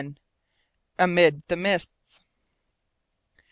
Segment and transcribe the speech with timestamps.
[0.97, 2.21] AMID THE MISTS.